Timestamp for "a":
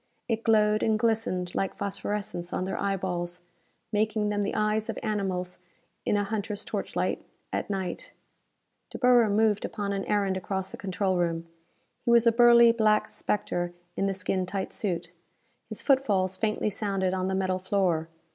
6.17-6.23, 12.25-12.31